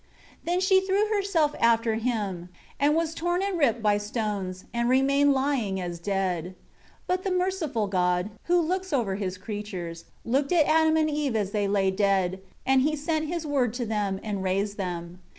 7 0.39 0.39
Then 0.45 0.59
she 0.61 0.81
threw 0.81 1.15
herself 1.15 1.53
after 1.59 1.93
him; 1.93 2.49
and 2.79 2.95
was 2.95 3.13
torn 3.13 3.43
and 3.43 3.55
ripped 3.55 3.83
by 3.83 3.99
stones; 3.99 4.65
and 4.73 4.89
remained 4.89 5.31
lying 5.33 5.79
as 5.79 5.99
dead. 5.99 6.45
8 6.45 6.53
But 7.05 7.23
the 7.23 7.29
merciful 7.29 7.85
God, 7.85 8.31
who 8.45 8.59
looks 8.59 8.91
over 8.91 9.13
His 9.13 9.37
creatures, 9.37 10.05
looked 10.25 10.51
at 10.51 10.65
Adam 10.65 10.97
and 10.97 11.07
Eve 11.07 11.35
as 11.35 11.51
they 11.51 11.67
lay 11.67 11.91
dead, 11.91 12.41
and 12.65 12.81
He 12.81 12.95
sent 12.95 13.27
His 13.27 13.45
Word 13.45 13.75
to 13.75 13.85
them, 13.85 14.19
and 14.23 14.41
raised 14.41 14.77
them. 14.77 15.21